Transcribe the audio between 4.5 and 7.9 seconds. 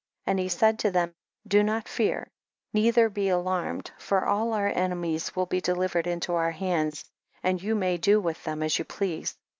our enemies will be delivered into our hands, and you